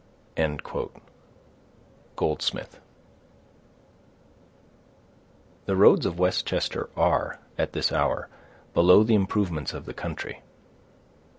—GOLDSMITH. 2.15 2.79
The 5.65 5.75
roads 5.75 6.07
of 6.07 6.17
Westchester 6.17 6.89
are, 6.97 7.39
at 7.55 7.73
this 7.73 7.91
hour, 7.91 8.27
below 8.73 9.03
the 9.03 9.13
improvements 9.13 9.75
of 9.75 9.85
the 9.85 9.93
country. 9.93 10.41